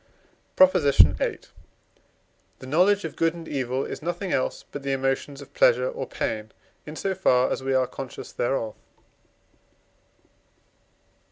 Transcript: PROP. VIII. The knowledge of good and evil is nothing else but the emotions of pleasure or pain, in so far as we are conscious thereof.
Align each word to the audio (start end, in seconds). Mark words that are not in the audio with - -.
PROP. 0.55 0.73
VIII. 0.81 1.39
The 2.57 2.65
knowledge 2.65 3.05
of 3.05 3.15
good 3.15 3.35
and 3.35 3.47
evil 3.47 3.85
is 3.85 4.01
nothing 4.01 4.33
else 4.33 4.65
but 4.71 4.81
the 4.81 4.93
emotions 4.93 5.41
of 5.43 5.53
pleasure 5.53 5.87
or 5.87 6.07
pain, 6.07 6.51
in 6.87 6.95
so 6.95 7.13
far 7.13 7.51
as 7.51 7.61
we 7.61 7.75
are 7.75 7.85
conscious 7.85 8.31
thereof. 8.31 8.73